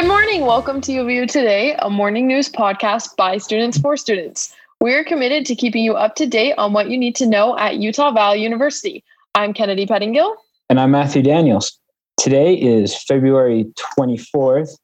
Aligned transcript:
Good 0.00 0.08
morning. 0.08 0.46
Welcome 0.46 0.80
to 0.80 0.92
UVU 0.92 1.28
Today, 1.28 1.76
a 1.78 1.90
morning 1.90 2.26
news 2.26 2.48
podcast 2.48 3.16
by 3.16 3.36
students 3.36 3.76
for 3.76 3.98
students. 3.98 4.50
We're 4.80 5.04
committed 5.04 5.44
to 5.44 5.54
keeping 5.54 5.84
you 5.84 5.92
up 5.92 6.14
to 6.14 6.26
date 6.26 6.54
on 6.56 6.72
what 6.72 6.88
you 6.88 6.96
need 6.96 7.14
to 7.16 7.26
know 7.26 7.58
at 7.58 7.76
Utah 7.76 8.10
Valley 8.10 8.42
University. 8.42 9.04
I'm 9.34 9.52
Kennedy 9.52 9.84
Pettingill. 9.84 10.36
And 10.70 10.80
I'm 10.80 10.90
Matthew 10.92 11.20
Daniels. 11.20 11.78
Today 12.16 12.54
is 12.54 12.96
February 13.02 13.66
24th 13.98 14.78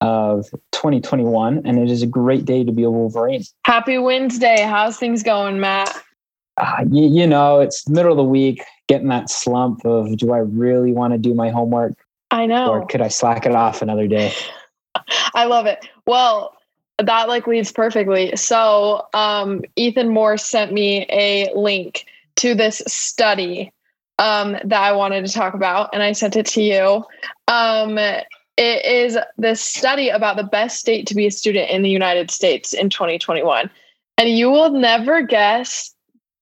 of 0.00 0.46
2021, 0.72 1.62
and 1.64 1.78
it 1.78 1.88
is 1.88 2.02
a 2.02 2.06
great 2.08 2.44
day 2.44 2.64
to 2.64 2.72
be 2.72 2.82
a 2.82 2.90
Wolverine. 2.90 3.44
Happy 3.64 3.98
Wednesday. 3.98 4.62
How's 4.62 4.98
things 4.98 5.22
going, 5.22 5.60
Matt? 5.60 5.96
Uh, 6.56 6.84
you, 6.90 7.06
you 7.06 7.26
know, 7.28 7.60
it's 7.60 7.88
middle 7.88 8.10
of 8.10 8.16
the 8.16 8.24
week, 8.24 8.64
getting 8.88 9.10
that 9.10 9.30
slump 9.30 9.84
of 9.84 10.16
do 10.16 10.32
I 10.32 10.38
really 10.38 10.90
want 10.90 11.12
to 11.12 11.18
do 11.18 11.34
my 11.34 11.50
homework? 11.50 11.96
I 12.30 12.46
know. 12.46 12.68
Or 12.68 12.86
could 12.86 13.00
I 13.00 13.08
slack 13.08 13.46
it 13.46 13.52
off 13.52 13.82
another 13.82 14.08
day? 14.08 14.32
I 15.34 15.44
love 15.44 15.66
it. 15.66 15.88
Well, 16.06 16.56
that 16.98 17.28
like 17.28 17.46
leads 17.46 17.72
perfectly. 17.72 18.34
So, 18.36 19.06
um, 19.12 19.62
Ethan 19.76 20.08
Moore 20.08 20.38
sent 20.38 20.72
me 20.72 21.06
a 21.10 21.50
link 21.54 22.06
to 22.36 22.54
this 22.54 22.82
study 22.86 23.72
um, 24.18 24.52
that 24.52 24.82
I 24.82 24.92
wanted 24.92 25.26
to 25.26 25.32
talk 25.32 25.54
about, 25.54 25.90
and 25.92 26.02
I 26.02 26.12
sent 26.12 26.36
it 26.36 26.46
to 26.46 26.62
you. 26.62 27.04
Um, 27.48 27.98
it 27.98 28.84
is 28.84 29.18
this 29.36 29.60
study 29.60 30.08
about 30.08 30.36
the 30.36 30.44
best 30.44 30.80
state 30.80 31.06
to 31.08 31.14
be 31.14 31.26
a 31.26 31.30
student 31.30 31.70
in 31.70 31.82
the 31.82 31.90
United 31.90 32.30
States 32.30 32.72
in 32.72 32.88
2021, 32.88 33.70
and 34.16 34.30
you 34.30 34.50
will 34.50 34.70
never 34.70 35.22
guess 35.22 35.94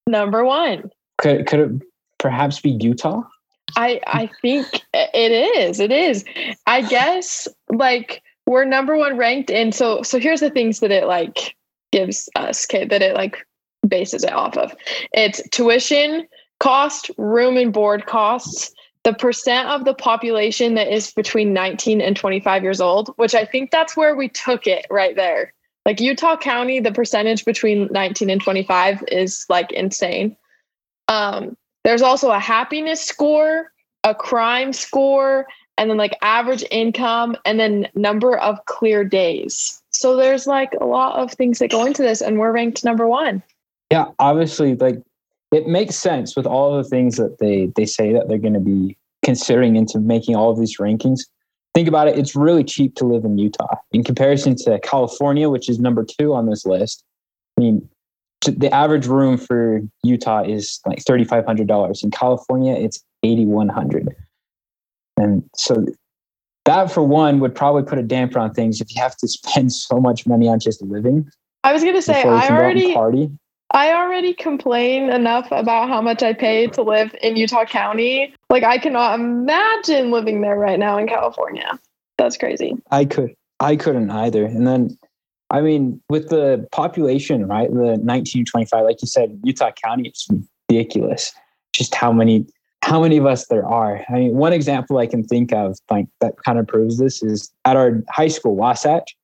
number 0.07 0.45
one. 0.45 0.91
Could 1.19 1.47
could 1.47 1.61
it 1.61 1.83
perhaps 2.19 2.61
be 2.61 2.71
Utah? 2.71 3.23
I 3.77 4.01
I 4.07 4.31
think 4.43 4.67
it 4.93 5.33
is. 5.33 5.81
It 5.81 5.91
is. 5.91 6.25
I 6.67 6.83
guess 6.83 7.49
like 7.69 8.23
we're 8.47 8.65
number 8.65 8.97
one 8.97 9.17
ranked 9.17 9.51
in 9.51 9.73
so 9.73 10.03
so 10.03 10.19
here's 10.19 10.41
the 10.41 10.51
things 10.51 10.81
that 10.81 10.91
it 10.91 11.07
like 11.07 11.57
gives 11.93 12.29
us 12.37 12.67
okay 12.67 12.85
that 12.85 13.03
it 13.03 13.15
like 13.15 13.47
bases 13.87 14.25
it 14.25 14.33
off 14.33 14.57
of 14.57 14.75
it's 15.13 15.47
tuition 15.51 16.27
cost 16.61 17.11
room 17.19 17.57
and 17.57 17.73
board 17.73 18.07
costs 18.07 18.73
the 19.05 19.13
percent 19.13 19.69
of 19.69 19.85
the 19.85 19.95
population 19.95 20.75
that 20.75 20.89
is 20.89 21.13
between 21.13 21.53
19 21.53 22.01
and 22.01 22.17
25 22.17 22.63
years 22.63 22.81
old 22.81 23.11
which 23.17 23.35
i 23.35 23.45
think 23.45 23.71
that's 23.71 23.97
where 23.97 24.17
we 24.17 24.29
took 24.29 24.67
it 24.67 24.87
right 24.91 25.17
there 25.17 25.53
like 25.85 26.01
utah 26.01 26.37
county 26.37 26.81
the 26.81 26.93
percentage 26.93 27.45
between 27.45 27.89
19 27.91 28.31
and 28.31 28.43
25 28.43 29.05
is 29.09 29.45
like 29.49 29.71
insane 29.73 30.37
um 31.09 31.57
there's 31.85 32.03
also 32.03 32.31
a 32.31 32.39
happiness 32.39 33.03
score 33.03 33.71
a 34.05 34.15
crime 34.15 34.73
score 34.73 35.47
and 35.77 35.91
then 35.91 35.97
like 35.97 36.17
average 36.23 36.63
income 36.71 37.37
and 37.45 37.59
then 37.59 37.89
number 37.95 38.39
of 38.39 38.65
clear 38.67 39.03
days. 39.03 39.83
So 39.91 40.17
there's 40.17 40.47
like 40.47 40.73
a 40.81 40.85
lot 40.85 41.19
of 41.19 41.33
things 41.33 41.59
that 41.59 41.71
go 41.71 41.85
into 41.85 42.03
this 42.03 42.21
and 42.21 42.39
we're 42.39 42.53
ranked 42.53 42.85
number 42.85 43.09
1. 43.09 43.43
Yeah, 43.91 44.07
obviously 44.19 44.77
like 44.77 45.03
it 45.51 45.67
makes 45.67 45.97
sense 45.97 46.37
with 46.37 46.47
all 46.47 46.77
the 46.77 46.85
things 46.85 47.17
that 47.17 47.39
they 47.39 47.73
they 47.77 47.87
say 47.87 48.13
that 48.13 48.29
they're 48.29 48.39
going 48.39 48.55
to 48.55 48.61
be 48.61 48.97
considering 49.25 49.77
into 49.77 49.99
making 49.99 50.37
all 50.37 50.51
of 50.51 50.59
these 50.59 50.77
rankings. 50.79 51.21
Think 51.75 51.89
about 51.89 52.07
it, 52.07 52.17
it's 52.17 52.37
really 52.37 52.63
cheap 52.63 52.95
to 52.97 53.05
live 53.05 53.25
in 53.25 53.37
Utah 53.39 53.77
in 53.91 54.05
comparison 54.05 54.55
to 54.57 54.79
California, 54.81 55.49
which 55.49 55.69
is 55.69 55.81
number 55.81 56.05
2 56.05 56.33
on 56.33 56.47
this 56.47 56.65
list. 56.65 57.03
I 57.57 57.63
mean, 57.63 57.89
the 58.45 58.73
average 58.75 59.07
room 59.07 59.37
for 59.37 59.81
Utah 60.03 60.43
is 60.43 60.81
like 60.87 60.99
$3500. 61.05 62.03
In 62.05 62.11
California, 62.11 62.75
it's 62.75 63.03
8100 63.23 64.15
and 65.17 65.49
so 65.57 65.85
that 66.65 66.91
for 66.91 67.03
one 67.03 67.41
would 67.41 67.55
probably 67.55 67.83
put 67.83 67.99
a 67.99 68.03
damper 68.03 68.39
on 68.39 68.53
things 68.55 68.81
if 68.81 68.95
you 68.95 69.01
have 69.01 69.17
to 69.17 69.29
spend 69.29 69.73
so 69.73 70.01
much 70.01 70.27
money 70.27 70.49
on 70.49 70.61
just 70.61 70.83
living. 70.83 71.29
I 71.63 71.73
was 71.73 71.83
gonna 71.83 72.03
say 72.03 72.23
I 72.23 72.49
already 72.49 72.93
party. 72.93 73.31
I 73.71 73.93
already 73.93 74.35
complain 74.35 75.11
enough 75.11 75.49
about 75.51 75.89
how 75.89 76.01
much 76.01 76.23
I 76.23 76.33
pay 76.33 76.69
to 76.69 76.83
live 76.83 77.15
in 77.23 77.37
Utah 77.37 77.65
County. 77.65 78.35
Like 78.51 78.63
I 78.63 78.79
cannot 78.79 79.19
imagine 79.19 80.11
living 80.11 80.43
there 80.43 80.57
right 80.57 80.79
now 80.79 80.99
in 80.99 81.09
California. 81.09 81.79
That's 82.19 82.37
crazy. 82.37 82.75
I 82.91 83.05
could 83.05 83.35
I 83.61 83.77
couldn't 83.77 84.11
either. 84.11 84.45
And 84.45 84.67
then 84.67 84.99
I 85.51 85.61
mean, 85.61 86.01
with 86.09 86.31
the 86.31 86.67
population, 86.73 87.47
right? 87.47 87.69
The 87.69 87.99
1925, 88.01 88.85
like 88.85 89.03
you 89.03 89.09
said, 89.09 89.39
Utah 89.45 89.71
County, 89.73 90.09
it's 90.09 90.27
ridiculous. 90.69 91.33
Just 91.73 91.95
how 91.95 92.13
many 92.13 92.47
how 92.83 93.01
many 93.01 93.17
of 93.17 93.25
us 93.25 93.47
there 93.47 93.67
are. 93.67 94.05
I 94.11 94.13
mean, 94.13 94.35
one 94.35 94.53
example 94.53 94.99
I 94.99 95.07
can 95.07 95.25
think 95.25 95.55
of 95.55 95.79
like 95.91 96.07
that 96.21 96.35
kind 96.45 96.59
of 96.59 96.67
proves 96.67 96.99
this 96.99 97.23
is 97.23 97.51
at 97.65 97.77
our 97.77 98.03
high 98.11 98.29
school, 98.29 98.57
Wasatch. 98.57 99.17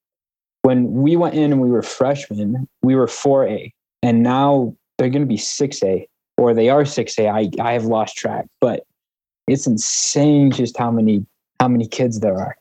When 0.62 0.90
we 0.92 1.16
went 1.16 1.34
in 1.34 1.52
and 1.52 1.60
we 1.60 1.70
were 1.70 1.82
freshmen, 1.82 2.66
we 2.82 2.94
were 2.94 3.06
4A, 3.06 3.72
and 4.02 4.22
now 4.22 4.74
they're 4.96 5.10
going 5.10 5.22
to 5.22 5.28
be 5.28 5.36
6A, 5.36 6.06
or 6.36 6.54
they 6.54 6.68
are 6.70 6.82
6A. 6.82 7.30
I 7.30 7.62
I 7.62 7.72
have 7.72 7.84
lost 7.84 8.16
track, 8.16 8.46
but 8.60 8.84
it's 9.46 9.66
insane 9.66 10.50
just 10.50 10.78
how 10.78 10.90
many 10.90 11.26
how 11.60 11.68
many 11.68 11.86
kids 11.86 12.20
there 12.20 12.38
are. 12.38 12.56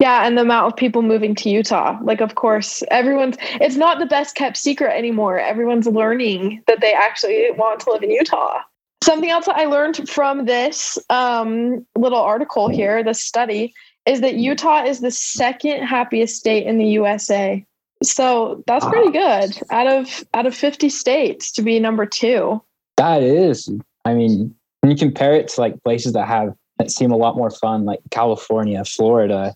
Yeah, 0.00 0.26
and 0.26 0.36
the 0.36 0.42
amount 0.42 0.72
of 0.72 0.76
people 0.76 1.02
moving 1.02 1.34
to 1.36 1.50
Utah. 1.50 1.98
Like, 2.02 2.22
of 2.22 2.34
course, 2.34 2.82
everyone's, 2.90 3.36
it's 3.60 3.76
not 3.76 3.98
the 3.98 4.06
best 4.06 4.34
kept 4.34 4.56
secret 4.56 4.96
anymore. 4.96 5.38
Everyone's 5.38 5.86
learning 5.86 6.62
that 6.66 6.80
they 6.80 6.94
actually 6.94 7.50
want 7.52 7.80
to 7.80 7.92
live 7.92 8.02
in 8.02 8.10
Utah. 8.10 8.60
Something 9.04 9.30
else 9.30 9.44
that 9.44 9.56
I 9.56 9.66
learned 9.66 10.08
from 10.08 10.46
this 10.46 10.98
um, 11.10 11.86
little 11.96 12.18
article 12.18 12.68
here, 12.68 13.04
this 13.04 13.22
study, 13.22 13.74
is 14.06 14.22
that 14.22 14.36
Utah 14.36 14.84
is 14.84 15.00
the 15.00 15.10
second 15.10 15.82
happiest 15.84 16.36
state 16.36 16.66
in 16.66 16.78
the 16.78 16.86
USA. 16.86 17.64
So 18.02 18.64
that's 18.66 18.86
pretty 18.86 19.10
good. 19.10 19.58
Out 19.70 19.86
of 19.86 20.24
out 20.32 20.46
of 20.46 20.54
50 20.54 20.88
states 20.88 21.52
to 21.52 21.62
be 21.62 21.78
number 21.78 22.06
two. 22.06 22.62
That 22.96 23.22
is. 23.22 23.70
I 24.06 24.14
mean, 24.14 24.54
when 24.80 24.90
you 24.90 24.96
compare 24.96 25.34
it 25.34 25.48
to 25.48 25.60
like 25.60 25.82
places 25.82 26.14
that 26.14 26.26
have 26.26 26.54
that 26.78 26.90
seem 26.90 27.10
a 27.10 27.16
lot 27.16 27.36
more 27.36 27.50
fun, 27.50 27.84
like 27.84 28.00
California, 28.10 28.82
Florida, 28.84 29.54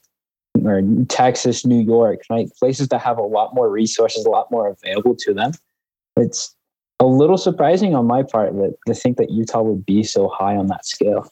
or 0.62 0.82
Texas, 1.08 1.64
New 1.64 1.80
York, 1.80 2.20
right? 2.30 2.48
Places 2.58 2.88
that 2.88 3.00
have 3.00 3.18
a 3.18 3.22
lot 3.22 3.54
more 3.54 3.68
resources, 3.68 4.24
a 4.24 4.30
lot 4.30 4.50
more 4.50 4.68
available 4.68 5.16
to 5.20 5.34
them. 5.34 5.52
It's 6.16 6.54
a 7.00 7.06
little 7.06 7.38
surprising 7.38 7.94
on 7.94 8.06
my 8.06 8.22
part 8.22 8.54
that 8.54 8.74
to 8.86 8.94
think 8.94 9.16
that 9.16 9.30
Utah 9.30 9.62
would 9.62 9.84
be 9.84 10.02
so 10.02 10.28
high 10.28 10.56
on 10.56 10.68
that 10.68 10.86
scale. 10.86 11.28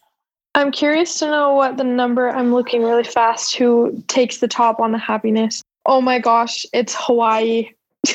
I'm 0.55 0.71
curious 0.71 1.19
to 1.21 1.27
know 1.27 1.55
what 1.55 1.79
the 1.79 1.85
number 1.85 2.29
I'm 2.29 2.53
looking 2.53 2.83
really 2.83 3.05
fast 3.05 3.57
who 3.57 4.03
takes 4.09 4.39
the 4.39 4.49
top 4.49 4.81
on 4.81 4.93
the 4.93 4.99
happiness. 4.99 5.63
Oh 5.87 6.01
my 6.01 6.19
gosh, 6.19 6.67
it's 6.73 6.95
Hawaii. 6.97 7.71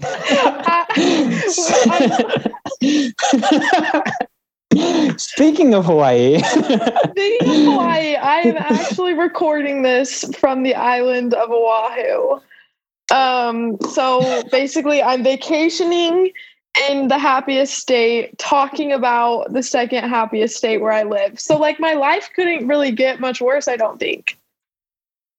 Uh, 2.80 4.02
Speaking 5.16 5.74
of 5.74 5.84
Hawaii. 5.84 6.38
Speaking 6.42 7.48
of 7.48 7.72
Hawaii, 7.72 8.16
I 8.16 8.40
am 8.44 8.56
actually 8.56 9.14
recording 9.14 9.82
this 9.82 10.24
from 10.36 10.62
the 10.62 10.74
island 10.74 11.34
of 11.34 11.50
Oahu. 11.50 12.40
Um, 13.14 13.78
so 13.90 14.42
basically 14.50 15.02
I'm 15.02 15.22
vacationing 15.24 16.30
in 16.88 17.08
the 17.08 17.18
happiest 17.18 17.78
state 17.78 18.38
talking 18.38 18.92
about 18.92 19.52
the 19.52 19.62
second 19.62 20.08
happiest 20.08 20.56
state 20.56 20.78
where 20.78 20.92
I 20.92 21.02
live. 21.02 21.40
So 21.40 21.56
like 21.56 21.80
my 21.80 21.94
life 21.94 22.30
couldn't 22.34 22.68
really 22.68 22.92
get 22.92 23.20
much 23.20 23.40
worse, 23.40 23.66
I 23.66 23.76
don't 23.76 23.98
think. 23.98 24.38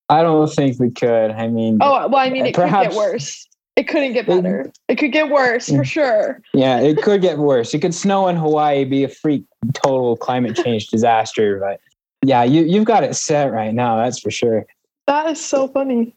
I 0.09 0.23
don't 0.23 0.47
think 0.47 0.79
we 0.79 0.89
could. 0.89 1.31
I 1.31 1.47
mean 1.47 1.77
Oh 1.81 2.07
well 2.07 2.17
I 2.17 2.29
mean 2.29 2.47
it 2.47 2.55
perhaps, 2.55 2.87
could 2.87 2.93
get 2.93 2.97
worse. 2.97 3.47
It 3.79 3.87
couldn't 3.87 4.11
get 4.11 4.27
better. 4.27 4.59
It, 4.63 4.79
it 4.89 4.95
could 4.97 5.13
get 5.13 5.29
worse 5.29 5.69
for 5.69 5.83
mm. 5.83 5.85
sure. 5.85 6.41
Yeah, 6.53 6.81
it 6.81 7.01
could 7.01 7.21
get 7.21 7.37
worse. 7.37 7.73
It 7.73 7.79
could 7.79 7.95
snow 7.95 8.27
in 8.27 8.35
Hawaii, 8.35 8.83
be 8.83 9.05
a 9.05 9.07
freak 9.07 9.45
total 9.73 10.17
climate 10.17 10.57
change 10.57 10.87
disaster, 10.87 11.61
but 11.61 11.79
yeah, 12.21 12.43
you 12.43 12.65
you've 12.65 12.83
got 12.83 13.05
it 13.05 13.15
set 13.15 13.53
right 13.53 13.73
now, 13.73 13.95
that's 13.95 14.19
for 14.19 14.31
sure. 14.31 14.65
That 15.07 15.27
is 15.27 15.39
so 15.41 15.69
funny. 15.69 16.13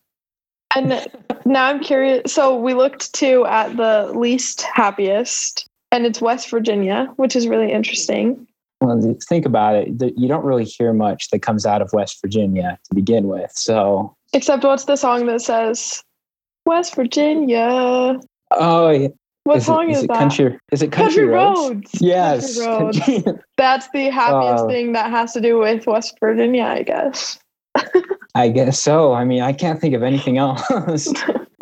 And 0.74 1.06
now 1.44 1.66
I'm 1.66 1.78
curious. 1.78 2.32
So 2.32 2.56
we 2.56 2.74
looked 2.74 3.14
too 3.14 3.46
at 3.46 3.76
the 3.76 4.10
least 4.12 4.62
happiest, 4.62 5.68
and 5.92 6.04
it's 6.04 6.20
West 6.20 6.50
Virginia, 6.50 7.12
which 7.14 7.36
is 7.36 7.46
really 7.46 7.70
interesting. 7.70 8.44
Well, 8.80 9.16
think 9.28 9.46
about 9.46 9.76
it. 9.76 10.14
You 10.16 10.26
don't 10.26 10.44
really 10.44 10.64
hear 10.64 10.92
much 10.92 11.30
that 11.30 11.42
comes 11.42 11.64
out 11.64 11.80
of 11.80 11.92
West 11.92 12.20
Virginia 12.20 12.76
to 12.88 12.94
begin 12.96 13.28
with. 13.28 13.52
So, 13.54 14.16
except 14.32 14.64
what's 14.64 14.86
the 14.86 14.96
song 14.96 15.26
that 15.26 15.42
says 15.42 16.02
West 16.66 16.94
Virginia? 16.94 18.20
Oh, 18.50 18.90
yeah. 18.90 19.08
What 19.44 19.56
is 19.58 19.66
song 19.66 19.88
it, 19.88 19.92
is, 19.92 19.98
is 19.98 20.04
it 20.04 20.08
that? 20.08 20.18
Country, 20.18 20.58
is 20.70 20.82
it 20.82 20.92
Country, 20.92 21.24
country 21.24 21.24
Roads? 21.24 21.58
Roads? 21.58 21.90
Yes. 22.00 22.60
Country 22.60 23.22
Roads. 23.26 23.38
That's 23.56 23.88
the 23.92 24.08
happiest 24.10 24.64
uh, 24.64 24.68
thing 24.68 24.92
that 24.92 25.10
has 25.10 25.32
to 25.32 25.40
do 25.40 25.58
with 25.58 25.86
West 25.86 26.16
Virginia, 26.20 26.64
I 26.64 26.82
guess. 26.82 27.38
I 28.34 28.48
guess 28.48 28.78
so. 28.80 29.12
I 29.12 29.24
mean, 29.24 29.42
I 29.42 29.52
can't 29.52 29.80
think 29.80 29.94
of 29.94 30.02
anything 30.02 30.38
else. 30.38 30.66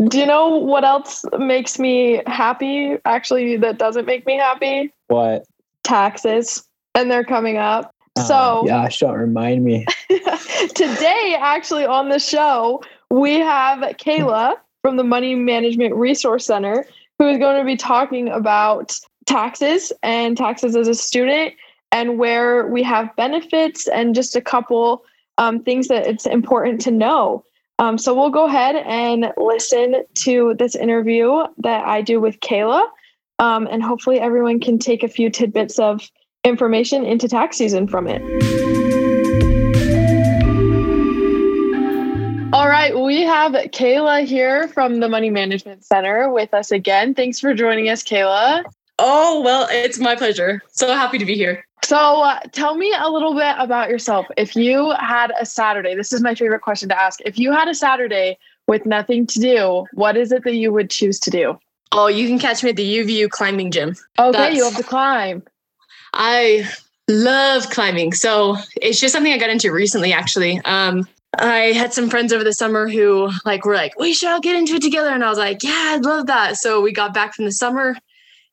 Do 0.08 0.18
you 0.18 0.26
know 0.26 0.48
what 0.48 0.84
else 0.84 1.24
makes 1.38 1.78
me 1.78 2.22
happy? 2.26 2.96
Actually, 3.04 3.56
that 3.58 3.78
doesn't 3.78 4.06
make 4.06 4.26
me 4.26 4.36
happy. 4.36 4.92
What? 5.08 5.44
Taxes, 5.84 6.66
and 6.94 7.10
they're 7.10 7.24
coming 7.24 7.56
up. 7.56 7.94
So 8.26 8.64
gosh, 8.66 8.98
don't 8.98 9.14
remind 9.14 9.64
me. 9.64 9.86
today, 10.74 11.36
actually, 11.38 11.86
on 11.86 12.08
the 12.08 12.18
show, 12.18 12.82
we 13.10 13.38
have 13.38 13.80
Kayla 13.96 14.56
from 14.82 14.96
the 14.96 15.04
Money 15.04 15.34
Management 15.34 15.94
Resource 15.94 16.46
Center 16.46 16.86
who 17.20 17.28
is 17.28 17.36
going 17.36 17.58
to 17.58 17.66
be 17.66 17.76
talking 17.76 18.30
about 18.30 18.98
taxes 19.26 19.92
and 20.02 20.38
taxes 20.38 20.74
as 20.74 20.88
a 20.88 20.94
student 20.94 21.52
and 21.92 22.18
where 22.18 22.66
we 22.66 22.82
have 22.82 23.14
benefits 23.14 23.86
and 23.88 24.14
just 24.14 24.34
a 24.34 24.40
couple 24.40 25.04
um, 25.36 25.62
things 25.62 25.88
that 25.88 26.06
it's 26.06 26.24
important 26.24 26.80
to 26.80 26.90
know. 26.90 27.44
Um, 27.78 27.98
so 27.98 28.14
we'll 28.14 28.30
go 28.30 28.46
ahead 28.46 28.76
and 28.76 29.32
listen 29.36 30.02
to 30.14 30.54
this 30.58 30.74
interview 30.74 31.44
that 31.58 31.86
I 31.86 32.00
do 32.00 32.20
with 32.20 32.40
Kayla. 32.40 32.86
Um, 33.38 33.68
and 33.70 33.82
hopefully 33.82 34.18
everyone 34.18 34.58
can 34.58 34.78
take 34.78 35.02
a 35.02 35.08
few 35.08 35.28
tidbits 35.28 35.78
of 35.78 36.10
information 36.44 37.04
into 37.04 37.28
tax 37.28 37.58
season 37.58 37.86
from 37.86 38.06
it. 38.08 38.69
Right, 42.80 42.98
we 42.98 43.22
have 43.22 43.52
Kayla 43.52 44.24
here 44.24 44.68
from 44.68 45.00
the 45.00 45.08
Money 45.08 45.28
Management 45.28 45.84
Center 45.84 46.32
with 46.32 46.54
us 46.54 46.70
again. 46.70 47.14
Thanks 47.14 47.38
for 47.38 47.52
joining 47.52 47.90
us, 47.90 48.02
Kayla. 48.02 48.64
Oh, 48.98 49.42
well, 49.42 49.68
it's 49.70 49.98
my 49.98 50.16
pleasure. 50.16 50.62
So 50.72 50.94
happy 50.94 51.18
to 51.18 51.26
be 51.26 51.34
here. 51.34 51.64
So, 51.84 51.96
uh, 51.96 52.40
tell 52.52 52.76
me 52.76 52.94
a 52.98 53.10
little 53.10 53.34
bit 53.34 53.54
about 53.58 53.90
yourself. 53.90 54.26
If 54.38 54.56
you 54.56 54.94
had 54.98 55.30
a 55.38 55.44
Saturday, 55.44 55.94
this 55.94 56.12
is 56.12 56.22
my 56.22 56.34
favorite 56.34 56.62
question 56.62 56.88
to 56.90 56.98
ask. 56.98 57.20
If 57.24 57.38
you 57.38 57.52
had 57.52 57.68
a 57.68 57.74
Saturday 57.74 58.38
with 58.66 58.86
nothing 58.86 59.26
to 59.26 59.40
do, 59.40 59.86
what 59.92 60.16
is 60.16 60.32
it 60.32 60.44
that 60.44 60.54
you 60.54 60.72
would 60.72 60.88
choose 60.88 61.18
to 61.20 61.30
do? 61.30 61.58
Oh, 61.92 62.06
you 62.06 62.28
can 62.28 62.38
catch 62.38 62.62
me 62.62 62.70
at 62.70 62.76
the 62.76 62.98
UVU 62.98 63.28
climbing 63.28 63.70
gym. 63.72 63.94
Okay, 64.18 64.32
That's- 64.32 64.56
you 64.56 64.64
have 64.64 64.76
to 64.76 64.82
climb. 64.82 65.42
I 66.14 66.68
love 67.08 67.68
climbing. 67.70 68.12
So 68.14 68.56
it's 68.80 69.00
just 69.00 69.12
something 69.12 69.32
I 69.32 69.38
got 69.38 69.50
into 69.50 69.70
recently, 69.70 70.12
actually. 70.12 70.60
Um, 70.64 71.06
I 71.38 71.72
had 71.72 71.92
some 71.92 72.10
friends 72.10 72.32
over 72.32 72.42
the 72.42 72.52
summer 72.52 72.88
who 72.88 73.30
like 73.44 73.64
were 73.64 73.74
like, 73.74 73.98
we 73.98 74.12
should 74.12 74.30
all 74.30 74.40
get 74.40 74.56
into 74.56 74.74
it 74.74 74.82
together. 74.82 75.10
And 75.10 75.24
I 75.24 75.28
was 75.28 75.38
like, 75.38 75.62
yeah, 75.62 75.94
I'd 75.94 76.04
love 76.04 76.26
that. 76.26 76.56
So 76.56 76.80
we 76.80 76.92
got 76.92 77.14
back 77.14 77.34
from 77.34 77.44
the 77.44 77.52
summer 77.52 77.96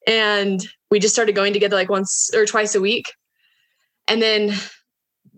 and 0.06 0.65
we 0.91 1.00
just 1.00 1.15
started 1.15 1.35
going 1.35 1.53
together 1.53 1.75
like 1.75 1.89
once 1.89 2.29
or 2.33 2.45
twice 2.45 2.75
a 2.75 2.81
week. 2.81 3.12
And 4.07 4.21
then 4.21 4.53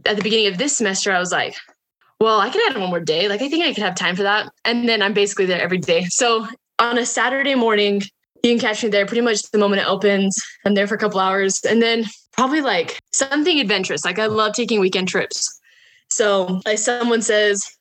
at 0.06 0.16
the 0.16 0.22
beginning 0.22 0.48
of 0.48 0.58
this 0.58 0.78
semester, 0.78 1.12
I 1.12 1.20
was 1.20 1.32
like, 1.32 1.56
well, 2.20 2.40
I 2.40 2.50
could 2.50 2.62
add 2.70 2.78
one 2.78 2.90
more 2.90 3.00
day. 3.00 3.30
Like, 3.30 3.42
I 3.42 3.48
think 3.48 3.64
I 3.64 3.74
could 3.74 3.84
have 3.84 3.96
time 3.96 4.16
for 4.16 4.24
that. 4.24 4.52
And 4.66 4.88
then 4.88 5.02
I'm 5.02 5.14
basically 5.14 5.46
there 5.46 5.62
every 5.62 5.78
day. 5.78 6.06
So 6.06 6.46
on 6.78 6.98
a 6.98 7.06
Saturday 7.06 7.56
morning, 7.56 8.02
you 8.44 8.52
can 8.52 8.60
catch 8.60 8.84
me 8.84 8.90
there 8.90 9.06
pretty 9.06 9.22
much 9.22 9.42
the 9.52 9.58
moment 9.58 9.82
it 9.82 9.88
opens. 9.88 10.38
I'm 10.66 10.74
there 10.74 10.88
for 10.88 10.96
a 10.96 11.00
couple 11.00 11.20
hours. 11.20 11.62
And 11.68 11.82
then 11.82 12.06
probably 12.34 12.62
like 12.62 13.02
something 13.14 13.60
adventurous. 13.60 14.04
Like, 14.04 14.20
I 14.20 14.28
love 14.28 14.54
taking 14.54 14.80
weekend 14.80 15.08
trips. 15.08 15.59
So, 16.12 16.62
like, 16.66 16.80
someone 16.80 17.22
says, 17.22 17.78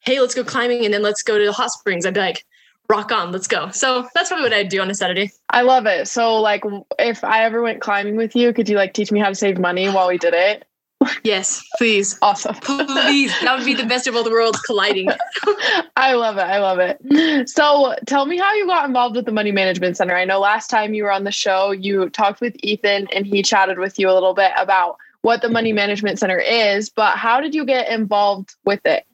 hey, 0.00 0.20
let's 0.20 0.34
go 0.34 0.44
climbing 0.44 0.84
and 0.84 0.92
then 0.92 1.02
let's 1.02 1.22
go 1.22 1.38
to 1.38 1.44
the 1.44 1.52
hot 1.52 1.70
springs. 1.70 2.06
I'd 2.06 2.14
be 2.14 2.20
like, 2.20 2.44
rock 2.90 3.12
on, 3.12 3.32
let's 3.32 3.46
go. 3.46 3.70
So 3.70 4.08
that's 4.14 4.28
probably 4.28 4.44
what 4.44 4.52
I'd 4.52 4.68
do 4.68 4.80
on 4.80 4.90
a 4.90 4.94
Saturday. 4.94 5.30
I 5.50 5.62
love 5.62 5.86
it. 5.86 6.08
So, 6.08 6.40
like, 6.40 6.64
if 6.98 7.24
I 7.24 7.44
ever 7.44 7.62
went 7.62 7.80
climbing 7.80 8.16
with 8.16 8.34
you, 8.34 8.52
could 8.52 8.68
you 8.68 8.76
like 8.76 8.92
teach 8.92 9.12
me 9.12 9.20
how 9.20 9.28
to 9.28 9.34
save 9.34 9.58
money 9.58 9.88
while 9.88 10.08
we 10.08 10.18
did 10.18 10.34
it? 10.34 10.66
Yes, 11.24 11.62
please. 11.78 12.18
Awesome. 12.20 12.54
Please. 12.56 13.32
That 13.40 13.56
would 13.56 13.64
be 13.64 13.74
the 13.74 13.86
best 13.86 14.06
of 14.06 14.14
all 14.14 14.22
the 14.22 14.30
worlds 14.30 14.60
colliding. 14.60 15.08
I 15.96 16.12
love 16.12 16.36
it. 16.36 16.42
I 16.42 16.58
love 16.58 16.78
it. 16.78 17.48
So, 17.48 17.94
tell 18.06 18.26
me 18.26 18.36
how 18.36 18.52
you 18.54 18.66
got 18.66 18.86
involved 18.86 19.16
with 19.16 19.24
the 19.24 19.32
Money 19.32 19.50
Management 19.50 19.96
Center. 19.96 20.14
I 20.14 20.26
know 20.26 20.40
last 20.40 20.68
time 20.68 20.92
you 20.92 21.04
were 21.04 21.12
on 21.12 21.24
the 21.24 21.32
show, 21.32 21.70
you 21.70 22.10
talked 22.10 22.42
with 22.42 22.54
Ethan 22.62 23.08
and 23.14 23.26
he 23.26 23.42
chatted 23.42 23.78
with 23.78 23.98
you 23.98 24.10
a 24.10 24.12
little 24.12 24.34
bit 24.34 24.52
about 24.58 24.98
what 25.22 25.42
the 25.42 25.48
Money 25.48 25.72
Management 25.72 26.18
Center 26.18 26.38
is, 26.38 26.90
but 26.90 27.16
how 27.16 27.40
did 27.40 27.54
you 27.54 27.64
get 27.64 27.90
involved 27.90 28.54
with 28.64 28.84
it? 28.84 29.04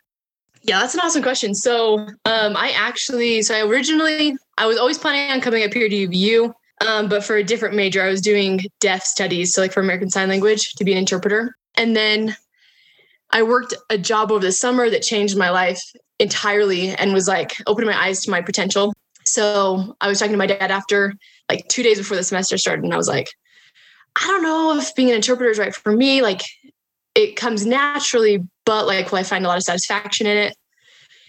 Yeah, 0.62 0.80
that's 0.80 0.94
an 0.94 1.00
awesome 1.00 1.22
question. 1.22 1.54
So, 1.54 1.98
um, 2.24 2.56
I 2.56 2.72
actually, 2.76 3.42
so 3.42 3.54
I 3.54 3.66
originally, 3.66 4.36
I 4.58 4.66
was 4.66 4.78
always 4.78 4.98
planning 4.98 5.30
on 5.30 5.40
coming 5.40 5.62
up 5.64 5.72
here 5.72 5.88
to 5.88 6.08
UVU, 6.08 6.52
um, 6.86 7.08
but 7.08 7.24
for 7.24 7.36
a 7.36 7.44
different 7.44 7.74
major, 7.74 8.02
I 8.02 8.08
was 8.08 8.20
doing 8.20 8.60
deaf 8.80 9.02
studies, 9.02 9.52
so 9.52 9.60
like 9.60 9.72
for 9.72 9.80
American 9.80 10.10
Sign 10.10 10.28
Language 10.28 10.74
to 10.74 10.84
be 10.84 10.92
an 10.92 10.98
interpreter. 10.98 11.56
And 11.76 11.94
then 11.94 12.36
I 13.30 13.42
worked 13.42 13.74
a 13.90 13.98
job 13.98 14.32
over 14.32 14.44
the 14.44 14.52
summer 14.52 14.90
that 14.90 15.02
changed 15.02 15.36
my 15.36 15.50
life 15.50 15.80
entirely 16.18 16.90
and 16.90 17.12
was 17.12 17.28
like 17.28 17.56
opening 17.66 17.90
my 17.90 17.98
eyes 17.98 18.20
to 18.22 18.30
my 18.30 18.40
potential. 18.40 18.92
So 19.24 19.96
I 20.00 20.08
was 20.08 20.18
talking 20.18 20.32
to 20.32 20.38
my 20.38 20.46
dad 20.46 20.70
after 20.70 21.14
like 21.48 21.66
two 21.68 21.82
days 21.82 21.98
before 21.98 22.16
the 22.16 22.24
semester 22.24 22.58
started, 22.58 22.84
and 22.84 22.94
I 22.94 22.96
was 22.96 23.08
like, 23.08 23.28
I 24.16 24.26
don't 24.26 24.42
know 24.42 24.76
if 24.78 24.94
being 24.94 25.10
an 25.10 25.16
interpreter 25.16 25.50
is 25.50 25.58
right 25.58 25.74
for 25.74 25.92
me. 25.92 26.22
Like 26.22 26.42
it 27.14 27.36
comes 27.36 27.66
naturally, 27.66 28.42
but 28.64 28.86
like 28.86 29.12
will 29.12 29.18
I 29.18 29.22
find 29.22 29.44
a 29.44 29.48
lot 29.48 29.58
of 29.58 29.62
satisfaction 29.62 30.26
in 30.26 30.36
it? 30.36 30.56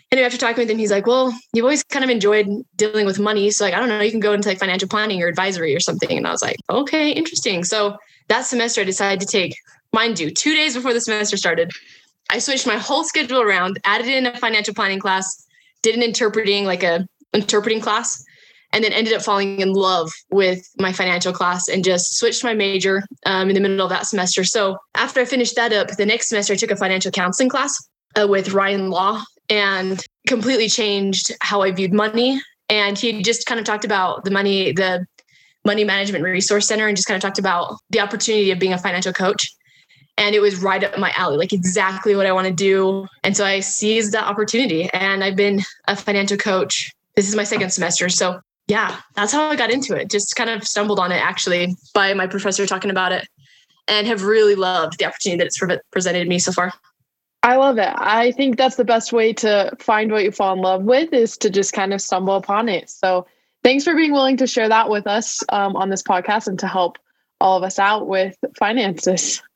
And 0.10 0.22
after 0.22 0.38
talking 0.38 0.62
with 0.62 0.70
him, 0.70 0.78
he's 0.78 0.92
like, 0.92 1.06
Well, 1.06 1.38
you've 1.54 1.66
always 1.66 1.84
kind 1.84 2.06
of 2.06 2.10
enjoyed 2.10 2.48
dealing 2.76 3.06
with 3.06 3.20
money. 3.20 3.52
So 3.52 3.66
like, 3.66 3.74
I 3.74 3.80
don't 3.80 3.90
know, 3.90 4.02
you 4.02 4.12
can 4.12 4.22
go 4.22 4.34
into 4.34 4.48
like 4.48 4.60
financial 4.60 4.88
planning 4.88 5.22
or 5.22 5.28
advisory 5.28 5.76
or 5.76 5.80
something. 5.80 6.18
And 6.18 6.26
I 6.26 6.32
was 6.32 6.42
like, 6.42 6.58
okay, 6.70 7.12
interesting. 7.12 7.64
So 7.64 7.98
that 8.30 8.46
semester 8.46 8.82
I 8.82 8.86
decided 8.86 9.20
to 9.20 9.26
take, 9.26 9.56
mind 9.94 10.20
you, 10.20 10.32
two 10.32 10.56
days 10.56 10.76
before 10.76 10.94
the 10.94 11.02
semester 11.02 11.36
started, 11.36 11.72
I 12.30 12.40
switched 12.40 12.68
my 12.68 12.78
whole 12.78 13.04
schedule 13.04 13.42
around, 13.42 13.80
added 13.84 14.08
in 14.08 14.26
a 14.26 14.38
financial 14.38 14.74
planning 14.74 15.00
class, 15.00 15.46
did 15.82 15.96
an 15.96 16.04
interpreting, 16.04 16.66
like 16.66 16.84
a 16.84 17.08
interpreting 17.34 17.82
class, 17.82 18.24
and 18.74 18.84
then 18.84 18.94
ended 18.94 19.14
up 19.14 19.22
falling 19.22 19.60
in 19.60 19.74
love 19.74 20.12
with 20.30 20.62
my 20.78 20.92
financial 20.92 21.34
class 21.34 21.68
and 21.68 21.84
just 21.84 22.18
switched 22.18 22.44
my 22.44 22.54
major 22.54 23.04
um, 23.26 23.50
in 23.50 23.56
the 23.56 23.62
middle 23.62 23.82
of 23.82 23.90
that 23.90 24.06
semester. 24.06 24.44
So 24.44 24.78
after 24.96 25.22
I 25.22 25.26
finished 25.26 25.56
that 25.56 25.74
up, 25.74 25.90
the 25.98 26.06
next 26.06 26.30
semester 26.30 26.54
I 26.54 26.58
took 26.58 26.72
a 26.72 26.76
financial 26.76 27.12
counseling 27.12 27.50
class 27.50 27.74
uh, 28.20 28.28
with 28.28 28.52
Ryan 28.52 28.90
Law 28.90 29.24
and 29.50 30.04
completely 30.28 30.68
changed 30.68 31.32
how 31.42 31.62
I 31.62 31.72
viewed 31.72 31.94
money. 31.94 32.42
And 32.70 32.98
he 32.98 33.22
just 33.22 33.46
kind 33.46 33.60
of 33.60 33.66
talked 33.66 33.86
about 33.86 34.26
the 34.26 34.32
money, 34.32 34.74
the 34.74 35.06
money 35.66 35.86
management 35.86 36.24
resource 36.24 36.68
center, 36.68 36.88
and 36.88 36.98
just 36.98 37.08
kind 37.08 37.16
of 37.16 37.22
talked 37.22 37.40
about 37.40 37.78
the 37.90 38.02
opportunity 38.02 38.52
of 38.52 38.60
being 38.60 38.74
a 38.74 38.78
financial 38.78 39.14
coach. 39.14 39.54
And 40.18 40.36
it 40.36 40.40
was 40.40 40.62
right 40.62 40.84
up 40.84 40.98
my 40.98 41.14
alley, 41.16 41.38
like 41.38 41.54
exactly 41.54 42.16
what 42.16 42.26
I 42.26 42.32
want 42.32 42.48
to 42.48 42.54
do. 42.54 43.08
And 43.24 43.38
so 43.38 43.46
I 43.46 43.60
seized 43.60 44.14
that 44.14 44.26
opportunity 44.26 44.90
and 44.92 45.24
I've 45.24 45.36
been 45.36 45.62
a 45.88 45.96
financial 45.96 46.38
coach. 46.38 46.92
This 47.16 47.30
is 47.30 47.36
my 47.36 47.44
second 47.44 47.72
semester. 47.72 48.10
So 48.10 48.42
yeah, 48.68 49.00
that's 49.16 49.32
how 49.32 49.50
I 49.50 49.56
got 49.56 49.72
into 49.72 49.96
it. 49.96 50.10
Just 50.10 50.36
kind 50.36 50.50
of 50.50 50.68
stumbled 50.68 51.00
on 51.00 51.12
it 51.12 51.22
actually 51.22 51.76
by 51.94 52.14
my 52.14 52.28
professor 52.28 52.66
talking 52.66 52.92
about 52.92 53.12
it 53.12 53.28
and 53.88 54.06
have 54.08 54.24
really 54.24 54.56
loved 54.56 55.00
the 55.00 55.06
opportunity 55.06 55.38
that 55.40 55.48
it's 55.48 55.58
pre- 55.58 55.80
presented 55.92 56.28
me 56.28 56.40
so 56.40 56.52
far. 56.52 56.74
I 57.44 57.56
love 57.56 57.78
it. 57.78 57.94
I 57.96 58.32
think 58.32 58.58
that's 58.58 58.76
the 58.76 58.84
best 58.84 59.14
way 59.14 59.32
to 59.34 59.72
find 59.80 60.12
what 60.12 60.24
you 60.24 60.32
fall 60.32 60.54
in 60.54 60.62
love 60.62 60.84
with 60.84 61.14
is 61.14 61.38
to 61.38 61.50
just 61.50 61.72
kind 61.72 61.94
of 61.94 62.02
stumble 62.02 62.36
upon 62.36 62.68
it. 62.68 62.90
So 62.90 63.26
thanks 63.64 63.86
for 63.86 63.96
being 63.96 64.12
willing 64.12 64.38
to 64.38 64.48
share 64.48 64.68
that 64.68 64.90
with 64.90 65.08
us 65.08 65.42
um, 65.50 65.76
on 65.78 65.90
this 65.90 66.04
podcast 66.04 66.48
and 66.48 66.60
to 66.60 66.68
help 66.68 66.98
all 67.40 67.58
of 67.58 67.64
us 67.64 67.80
out 67.80 68.08
with 68.08 68.36
finances. 68.58 69.42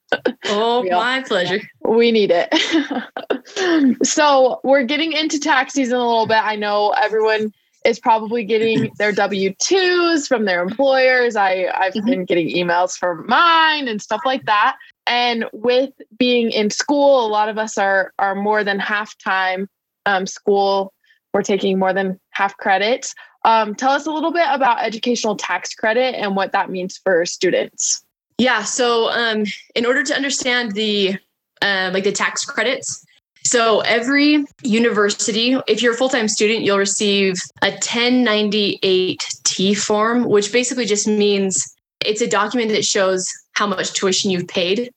Oh, 0.48 0.84
my 0.84 1.24
pleasure. 1.26 1.62
We 1.88 2.12
need 2.12 2.34
it. 2.34 3.98
so 4.06 4.60
we're 4.62 4.84
getting 4.84 5.14
into 5.14 5.40
tax 5.40 5.72
season 5.72 5.96
a 5.96 6.06
little 6.06 6.28
bit. 6.28 6.44
I 6.44 6.58
know 6.58 6.90
everyone 6.90 7.54
is 7.86 8.00
probably 8.00 8.44
getting 8.44 8.92
their 8.98 9.12
W 9.12 9.54
twos 9.60 10.28
from 10.28 10.46
their 10.46 10.62
employers. 10.62 11.36
I 11.36 11.68
I've 11.74 11.94
Mhm. 11.94 12.06
been 12.06 12.26
getting 12.26 12.50
emails 12.50 12.98
from 12.98 13.26
mine 13.28 13.88
and 13.88 14.02
stuff 14.02 14.22
like 14.26 14.46
that. 14.46 14.78
And 15.08 15.46
with 15.52 15.90
being 16.18 16.52
in 16.52 16.70
school, 16.70 17.26
a 17.26 17.30
lot 17.30 17.50
of 17.50 17.58
us 17.58 17.78
are 17.78 18.14
are 18.20 18.36
more 18.36 18.64
than 18.64 18.80
half 18.80 19.18
time 19.18 19.68
um, 20.06 20.26
school. 20.28 20.94
We're 21.34 21.44
taking 21.44 21.80
more 21.80 21.94
than 21.94 22.20
half 22.32 22.56
credits. 22.58 23.16
Um, 23.44 23.74
tell 23.74 23.92
us 23.92 24.06
a 24.06 24.12
little 24.12 24.32
bit 24.32 24.46
about 24.52 24.84
educational 24.84 25.36
tax 25.36 25.74
credit 25.74 26.16
and 26.16 26.36
what 26.36 26.52
that 26.52 26.70
means 26.70 26.98
for 27.04 27.26
students. 27.26 28.04
Yeah. 28.38 28.64
So, 28.64 29.10
um, 29.10 29.46
in 29.76 29.86
order 29.86 30.04
to 30.04 30.16
understand 30.16 30.74
the 30.74 31.18
uh, 31.62 31.90
like 31.94 32.04
the 32.04 32.12
tax 32.12 32.44
credits, 32.46 33.04
so 33.52 33.82
every 33.82 34.46
university, 34.64 35.58
if 35.68 35.82
you're 35.82 35.92
a 35.92 35.98
full 35.98 36.08
time 36.08 36.30
student, 36.30 36.64
you'll 36.64 36.78
receive 36.78 37.36
a 37.62 37.72
1098T 37.72 39.78
form, 39.78 40.24
which 40.24 40.54
basically 40.54 40.86
just 40.86 41.06
means 41.06 41.76
it's 42.06 42.22
a 42.22 42.28
document 42.28 42.72
that 42.72 42.86
shows 42.86 43.28
how 43.52 43.68
much 43.68 43.92
tuition 43.92 44.32
you've 44.32 44.48
paid, 44.48 44.90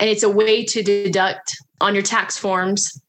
and 0.00 0.10
it's 0.10 0.24
a 0.24 0.28
way 0.28 0.64
to 0.64 0.82
deduct 0.82 1.56
on 1.80 1.94
your 1.94 2.02
tax 2.02 2.36
forms, 2.36 3.00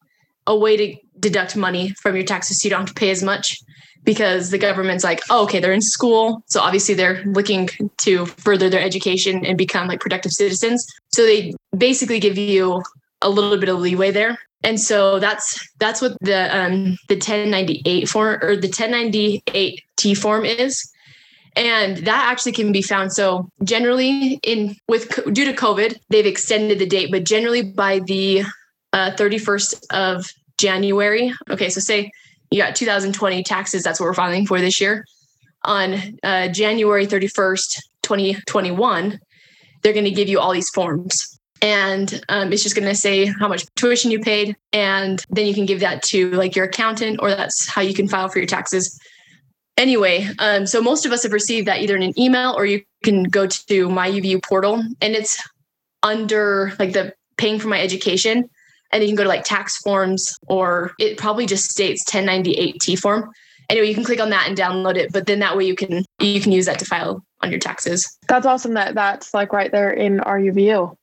a 0.46 0.56
way 0.56 0.76
to 0.76 0.96
deduct 1.18 1.56
money 1.56 1.90
from 2.00 2.14
your 2.14 2.24
taxes 2.24 2.60
so 2.60 2.66
you 2.66 2.70
don't 2.70 2.82
have 2.82 2.94
to 2.94 2.94
pay 2.94 3.10
as 3.10 3.24
much 3.24 3.58
because 4.04 4.50
the 4.50 4.58
government's 4.58 5.02
like, 5.02 5.20
oh, 5.30 5.42
okay, 5.42 5.58
they're 5.58 5.72
in 5.72 5.82
school. 5.82 6.44
So 6.46 6.60
obviously 6.60 6.94
they're 6.94 7.24
looking 7.24 7.70
to 8.02 8.26
further 8.26 8.70
their 8.70 8.80
education 8.80 9.44
and 9.44 9.58
become 9.58 9.88
like 9.88 9.98
productive 9.98 10.30
citizens. 10.30 10.86
So 11.12 11.22
they 11.22 11.54
basically 11.76 12.20
give 12.20 12.38
you 12.38 12.84
a 13.22 13.30
little 13.30 13.56
bit 13.58 13.68
of 13.68 13.78
leeway 13.80 14.10
there. 14.10 14.38
And 14.64 14.80
so 14.80 15.18
that's 15.18 15.58
that's 15.78 16.00
what 16.00 16.16
the 16.20 16.56
um 16.56 16.96
the 17.08 17.16
1098 17.16 18.08
form 18.08 18.38
or 18.42 18.56
the 18.56 18.68
1098T 18.68 20.16
form 20.16 20.44
is. 20.44 20.92
and 21.56 21.98
that 21.98 22.30
actually 22.30 22.52
can 22.52 22.72
be 22.72 22.82
found 22.82 23.12
so 23.12 23.48
generally 23.62 24.40
in 24.42 24.74
with 24.88 25.08
due 25.34 25.44
to 25.44 25.52
covid 25.52 25.98
they've 26.08 26.26
extended 26.26 26.78
the 26.78 26.86
date 26.86 27.10
but 27.10 27.24
generally 27.24 27.62
by 27.62 27.98
the 28.00 28.42
uh, 28.92 29.10
31st 29.16 29.74
of 29.90 30.26
january 30.58 31.32
okay 31.50 31.68
so 31.68 31.80
say 31.80 32.10
you 32.50 32.58
got 32.58 32.74
2020 32.74 33.42
taxes 33.42 33.82
that's 33.82 34.00
what 34.00 34.06
we're 34.06 34.14
filing 34.14 34.46
for 34.46 34.60
this 34.60 34.80
year 34.80 35.04
on 35.64 35.94
uh, 36.22 36.48
january 36.48 37.06
31st 37.06 37.78
2021 38.02 39.18
they're 39.82 39.92
going 39.92 40.04
to 40.04 40.10
give 40.10 40.28
you 40.28 40.40
all 40.40 40.52
these 40.52 40.70
forms 40.70 41.38
and 41.62 42.22
um, 42.28 42.52
it's 42.52 42.64
just 42.64 42.74
going 42.74 42.88
to 42.88 42.94
say 42.94 43.26
how 43.26 43.48
much 43.48 43.64
tuition 43.76 44.10
you 44.10 44.20
paid 44.20 44.56
and 44.72 45.24
then 45.30 45.46
you 45.46 45.54
can 45.54 45.64
give 45.64 45.80
that 45.80 46.02
to 46.02 46.30
like 46.32 46.56
your 46.56 46.66
accountant 46.66 47.20
or 47.22 47.30
that's 47.30 47.66
how 47.68 47.80
you 47.80 47.94
can 47.94 48.08
file 48.08 48.28
for 48.28 48.38
your 48.38 48.46
taxes. 48.46 49.00
Anyway 49.78 50.28
um, 50.40 50.66
so 50.66 50.82
most 50.82 51.06
of 51.06 51.12
us 51.12 51.22
have 51.22 51.32
received 51.32 51.66
that 51.68 51.80
either 51.80 51.96
in 51.96 52.02
an 52.02 52.18
email 52.18 52.52
or 52.52 52.66
you 52.66 52.82
can 53.04 53.22
go 53.22 53.46
to 53.46 53.88
my 53.88 54.10
uvu 54.10 54.42
portal 54.42 54.82
and 55.00 55.14
it's 55.14 55.42
under 56.02 56.74
like 56.78 56.92
the 56.92 57.14
paying 57.38 57.58
for 57.58 57.68
my 57.68 57.80
education. 57.80 58.48
And 58.90 59.00
then 59.00 59.02
you 59.02 59.08
can 59.08 59.16
go 59.16 59.22
to 59.22 59.28
like 59.28 59.44
tax 59.44 59.78
forms 59.78 60.36
or 60.48 60.92
it 60.98 61.16
probably 61.16 61.46
just 61.46 61.70
states 61.70 62.04
1098t 62.10 62.98
form. 62.98 63.30
Anyway 63.70 63.88
you 63.88 63.94
can 63.94 64.04
click 64.04 64.20
on 64.20 64.30
that 64.30 64.48
and 64.48 64.58
download 64.58 64.96
it 64.96 65.12
but 65.12 65.26
then 65.26 65.38
that 65.38 65.56
way 65.56 65.64
you 65.64 65.76
can 65.76 66.04
you 66.18 66.40
can 66.40 66.50
use 66.50 66.66
that 66.66 66.80
to 66.80 66.84
file 66.84 67.24
on 67.40 67.50
your 67.50 67.60
taxes. 67.60 68.18
That's 68.28 68.46
awesome 68.46 68.74
that 68.74 68.94
that's 68.94 69.32
like 69.32 69.52
right 69.52 69.70
there 69.70 69.90
in 69.90 70.18
RUVU. 70.18 70.96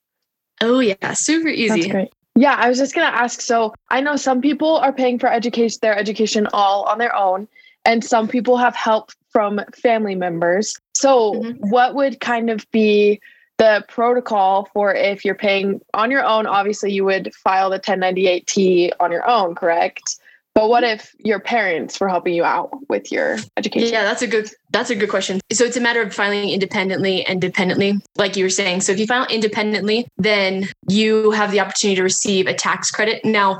Oh 0.62 0.80
yeah 0.80 1.14
super 1.14 1.48
easy 1.48 1.82
That's 1.82 1.92
great. 1.92 2.10
Yeah, 2.36 2.56
I 2.58 2.70
was 2.70 2.78
just 2.78 2.96
gonna 2.96 3.08
ask. 3.08 3.42
So 3.42 3.74
I 3.90 4.00
know 4.00 4.16
some 4.16 4.40
people 4.40 4.78
are 4.78 4.94
paying 4.94 5.20
for 5.20 5.32
education, 5.32 5.80
their 5.82 5.98
education 5.98 6.48
all 6.54 6.84
on 6.84 6.98
their 6.98 7.14
own, 7.14 7.48
and 7.84 8.04
some 8.04 8.28
people 8.30 8.56
have 8.56 8.76
help 8.76 9.12
from 9.30 9.60
family 9.82 10.16
members. 10.16 10.74
So, 10.94 11.34
Mhm. 11.34 11.58
what 11.70 11.96
would 11.96 12.20
kind 12.22 12.50
of 12.50 12.70
be 12.72 13.20
the 13.58 13.84
protocol 13.90 14.70
for 14.74 14.94
if 14.94 15.26
you're 15.26 15.36
paying 15.36 15.82
on 15.94 16.12
your 16.12 16.24
own? 16.24 16.48
Obviously, 16.48 16.94
you 16.94 17.04
would 17.04 17.34
file 17.36 17.70
the 17.70 17.80
1098T 17.80 18.92
on 19.02 19.12
your 19.12 19.28
own, 19.30 19.54
correct? 19.54 20.16
But 20.60 20.68
what 20.68 20.84
if 20.84 21.16
your 21.20 21.40
parents 21.40 21.98
were 22.02 22.10
helping 22.10 22.34
you 22.34 22.44
out 22.44 22.70
with 22.90 23.14
your 23.14 23.38
education? 23.56 23.94
Yeah, 23.94 24.04
that's 24.04 24.22
a 24.22 24.28
good 24.28 24.50
that's 24.72 24.90
a 24.90 24.96
good 24.96 25.10
question. 25.10 25.40
So 25.54 25.64
it's 25.64 25.78
a 25.78 25.80
matter 25.80 26.02
of 26.02 26.14
filing 26.14 26.50
independently 26.50 27.26
and 27.26 27.40
dependently, 27.40 27.94
like 28.18 28.36
you 28.36 28.44
were 28.44 28.50
saying. 28.50 28.82
So 28.82 28.92
if 28.92 29.00
you 29.00 29.08
file 29.08 29.26
independently, 29.30 30.06
then 30.18 30.68
you 30.90 31.32
have 31.32 31.52
the 31.52 31.62
opportunity 31.62 31.96
to 31.96 32.04
receive 32.04 32.46
a 32.46 32.54
tax 32.54 32.92
credit. 32.92 33.24
Now, 33.24 33.58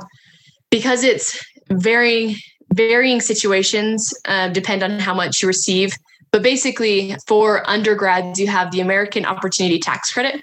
because 0.70 1.02
it's 1.02 1.42
varying 1.70 2.36
varying 2.74 3.22
situations 3.22 4.12
uh, 4.26 4.48
depend 4.48 4.82
on 4.82 4.98
how 4.98 5.14
much 5.14 5.40
you 5.40 5.48
receive. 5.48 5.94
But 6.32 6.42
basically, 6.42 7.16
for 7.26 7.66
undergrads, 7.66 8.38
you 8.38 8.48
have 8.48 8.72
the 8.72 8.80
American 8.80 9.24
Opportunity 9.24 9.78
Tax 9.78 10.12
Credit, 10.12 10.42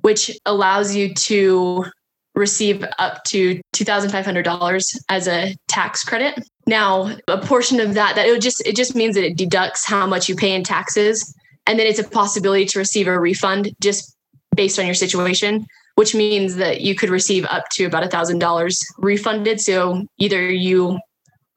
which 0.00 0.36
allows 0.46 0.96
you 0.96 1.14
to 1.14 1.84
receive 2.34 2.84
up 2.98 3.22
to 3.24 3.60
$2,500 3.74 4.96
as 5.08 5.28
a 5.28 5.54
tax 5.68 6.02
credit. 6.04 6.48
Now, 6.66 7.16
a 7.28 7.38
portion 7.38 7.80
of 7.80 7.94
that 7.94 8.14
that 8.16 8.26
it 8.26 8.40
just 8.40 8.66
it 8.66 8.76
just 8.76 8.94
means 8.94 9.14
that 9.16 9.24
it 9.24 9.36
deducts 9.36 9.84
how 9.84 10.06
much 10.06 10.28
you 10.28 10.36
pay 10.36 10.54
in 10.54 10.62
taxes 10.64 11.34
and 11.66 11.78
then 11.78 11.86
it's 11.86 11.98
a 11.98 12.04
possibility 12.04 12.64
to 12.66 12.78
receive 12.78 13.06
a 13.06 13.18
refund 13.18 13.74
just 13.80 14.16
based 14.54 14.78
on 14.78 14.86
your 14.86 14.94
situation, 14.94 15.66
which 15.96 16.14
means 16.14 16.56
that 16.56 16.80
you 16.80 16.94
could 16.94 17.10
receive 17.10 17.44
up 17.46 17.64
to 17.72 17.84
about 17.84 18.08
$1,000 18.08 18.84
refunded. 18.98 19.60
So 19.60 20.06
either 20.18 20.50
you 20.50 20.98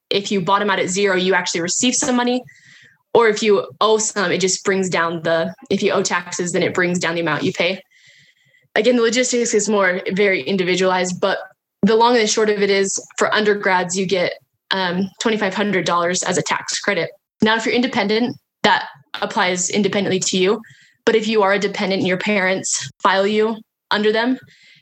if 0.10 0.32
you 0.32 0.40
bought 0.40 0.60
bottom 0.60 0.70
out 0.70 0.80
at 0.80 0.90
zero, 0.90 1.16
you 1.16 1.34
actually 1.34 1.62
receive 1.62 1.96
some 1.96 2.16
money 2.16 2.44
or 3.14 3.28
if 3.30 3.42
you 3.42 3.68
owe 3.80 3.98
some, 3.98 4.32
it 4.32 4.42
just 4.42 4.64
brings 4.66 4.90
down 4.90 5.24
the 5.24 5.54
if 5.70 5.82
you 5.82 5.92
owe 5.92 6.04
taxes, 6.04 6.52
then 6.52 6.64
it 6.64 6.74
brings 6.74 7.00
down 7.00 7.16
the 7.16 7.22
amount 7.22 7.44
you 7.44 7.54
pay 7.54 7.82
again, 8.76 8.96
the 8.98 9.02
logistics 9.02 9.54
is 9.54 9.70
more 9.70 10.02
very 10.12 10.42
individualized, 10.42 11.20
but 11.20 11.40
the 11.82 11.96
long 11.96 12.14
and 12.14 12.24
the 12.24 12.28
short 12.28 12.50
of 12.50 12.62
it 12.62 12.70
is 12.70 13.04
for 13.18 13.34
undergrads, 13.34 13.98
you 13.98 14.06
get 14.06 14.34
um, 14.72 15.10
$2,500 15.22 16.24
as 16.24 16.38
a 16.38 16.42
tax 16.42 16.80
credit. 16.80 17.12
Now, 17.42 17.56
if 17.56 17.66
you're 17.66 17.76
independent, 17.76 18.36
that 18.64 18.88
applies 19.22 19.70
independently 19.70 20.20
to 20.20 20.38
you. 20.38 20.62
But 21.06 21.16
if 21.16 21.28
you 21.28 21.44
are 21.44 21.54
a 21.54 21.60
dependent 21.60 22.00
and 22.00 22.08
your 22.08 22.18
parents 22.18 22.90
file 23.02 23.28
you 23.28 23.58
under 23.92 24.12
them, 24.12 24.40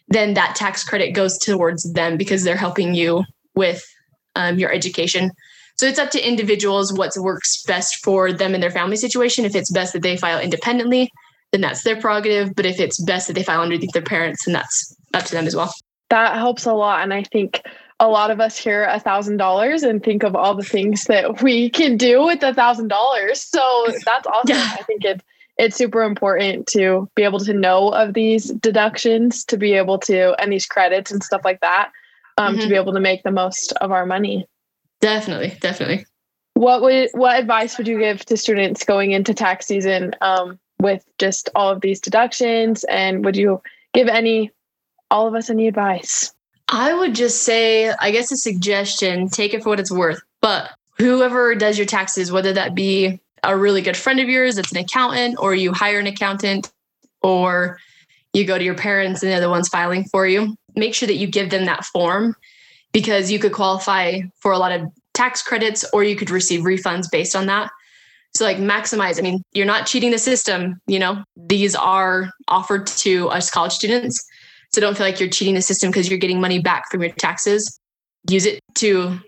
then 0.08 0.34
that 0.36 0.56
tax 0.56 0.84
credit 0.84 1.14
goes 1.14 1.38
towards 1.38 1.92
them 1.94 2.18
because 2.18 2.44
they're 2.44 2.56
helping 2.56 2.94
you 2.94 3.24
with 3.56 3.84
um, 4.36 4.58
your 4.58 4.72
education. 4.72 5.32
So 5.78 5.86
it's 5.86 6.00
up 6.00 6.12
to 6.12 6.28
individuals 6.28 6.94
what 6.94 7.12
works 7.18 7.64
best 7.64 8.04
for 8.04 8.32
them 8.32 8.54
and 8.54 8.64
their 8.64 8.72
family 8.72 8.96
situation. 8.96 9.44
If 9.44 9.56
it's 9.56 9.72
best 9.72 9.94
that 9.94 10.02
they 10.02 10.18
file 10.18 10.40
independently, 10.40 11.12
then 11.54 11.62
that's 11.62 11.84
their 11.84 11.96
prerogative. 12.02 12.56
But 12.56 12.66
if 12.66 12.80
it's 12.80 13.00
best 13.02 13.28
that 13.28 13.34
they 13.34 13.44
file 13.44 13.62
underneath 13.62 13.92
their 13.94 14.02
parents, 14.02 14.44
then 14.46 14.54
that's 14.54 14.94
up 15.14 15.24
to 15.26 15.32
them 15.32 15.46
as 15.48 15.56
well. 15.56 15.72
That 16.10 16.36
helps 16.36 16.66
a 16.66 16.74
lot. 16.74 17.04
And 17.04 17.14
I 17.14 17.24
think 17.24 17.62
a 18.00 18.10
lot 18.10 18.32
of 18.32 18.42
us 18.42 18.58
hear 18.58 18.86
a 18.86 19.00
thousand 19.00 19.38
dollars 19.38 19.84
and 19.84 20.04
think 20.04 20.24
of 20.24 20.36
all 20.36 20.56
the 20.56 20.64
things 20.64 21.06
that 21.06 21.42
we 21.44 21.70
can 21.70 21.96
do 21.96 22.26
with 22.26 22.42
a 22.44 22.54
thousand 22.54 22.88
dollars. 22.90 23.40
So 23.42 23.86
that's 24.04 24.28
awesome. 24.28 24.50
Yeah. 24.56 24.76
I 24.80 24.84
think 24.84 25.06
it 25.06 25.24
it's 25.60 25.78
super 25.78 26.02
important 26.02 26.66
to 26.66 27.08
be 27.16 27.22
able 27.22 27.40
to 27.42 27.54
know 27.54 27.90
of 27.90 28.16
these 28.16 28.46
deductions, 28.54 29.46
to 29.46 29.56
be 29.56 29.74
able 29.74 30.00
to 30.00 30.34
and 30.42 30.52
these 30.52 30.66
credits 30.66 31.12
and 31.12 31.24
stuff 31.24 31.42
like 31.46 31.60
that, 31.62 31.92
um, 32.40 32.58
to 32.58 32.66
Mhm. 32.66 32.70
be 32.70 32.76
able 32.76 32.94
to 32.94 33.00
make 33.00 33.22
the 33.22 33.30
most 33.32 33.72
of 33.74 33.92
our 33.92 34.08
money. 34.08 34.48
Definitely, 35.00 35.56
definitely. 35.62 36.08
What 36.56 36.82
would 36.82 37.10
what 37.14 37.40
advice 37.40 37.78
would 37.78 37.88
you 37.88 38.00
give 38.00 38.26
to 38.26 38.38
students 38.38 38.84
going 38.84 39.12
into 39.12 39.36
tax 39.36 39.68
season 39.68 40.16
um, 40.22 40.58
with 40.84 41.04
just 41.18 41.50
all 41.56 41.72
of 41.72 41.82
these 41.82 42.00
deductions? 42.00 42.84
And 42.84 43.26
would 43.26 43.36
you 43.36 43.62
give 43.94 44.08
any 44.08 44.52
all 45.10 45.28
of 45.28 45.34
us 45.34 45.50
any 45.50 45.68
advice? 45.68 46.34
I 46.70 46.94
would 46.94 47.16
just 47.16 47.44
say, 47.44 47.90
I 47.90 48.12
guess 48.12 48.32
a 48.32 48.38
suggestion, 48.38 49.30
take 49.30 49.54
it 49.54 49.64
for 49.64 49.70
what 49.70 49.80
it's 49.80 49.92
worth. 49.92 50.22
But 50.42 50.70
whoever 50.98 51.56
does 51.56 51.78
your 51.78 51.88
taxes, 51.88 52.32
whether 52.32 52.54
that 52.54 52.76
be 52.76 53.20
a 53.44 53.58
really 53.58 53.82
good 53.82 53.98
friend 53.98 54.20
of 54.20 54.30
yours 54.30 54.56
that's 54.56 54.72
an 54.72 54.78
accountant, 54.78 55.38
or 55.40 55.54
you 55.54 55.74
hire 55.74 56.00
an 56.00 56.08
accountant, 56.08 56.72
or 57.22 57.80
you 58.34 58.46
go 58.46 58.58
to 58.58 58.64
your 58.64 58.76
parents 58.76 59.22
and 59.22 59.32
they're 59.32 59.40
the 59.40 59.50
ones 59.50 59.70
filing 59.70 60.06
for 60.06 60.26
you, 60.26 60.56
make 60.76 60.96
sure 60.96 61.08
that 61.08 61.16
you 61.16 61.28
give 61.28 61.50
them 61.50 61.66
that 61.66 61.86
form 61.86 62.36
because 62.92 63.32
you 63.32 63.40
could 63.40 63.54
qualify 63.54 64.20
for 64.40 64.52
a 64.52 64.58
lot 64.58 64.72
of 64.72 64.90
tax 65.14 65.42
credits 65.42 65.86
or 65.94 66.04
you 66.04 66.16
could 66.16 66.30
receive 66.30 66.62
refunds 66.62 67.10
based 67.12 67.36
on 67.36 67.46
that. 67.48 67.70
So, 68.36 68.46
like, 68.46 68.58
maximize. 68.58 69.20
I 69.20 69.22
mean, 69.22 69.44
you're 69.54 69.66
not 69.66 69.86
cheating 69.86 70.12
the 70.12 70.18
system, 70.18 70.80
you 70.88 71.00
know, 71.00 71.24
these 71.36 71.76
are 71.76 72.32
offered 72.48 72.88
to 72.88 73.30
us 73.30 73.52
college 73.52 73.74
students. 73.74 74.24
So 74.74 74.82
don't 74.82 74.98
feel 74.98 75.06
like 75.06 75.20
you're 75.20 75.30
cheating 75.30 75.54
the 75.54 75.62
system 75.62 75.92
because 75.92 76.10
you're 76.10 76.18
getting 76.18 76.42
money 76.42 76.60
back 76.60 76.90
from 76.90 77.02
your 77.02 77.12
taxes. 77.12 77.80
Use 78.30 78.46
it 78.46 78.60
to 78.76 79.20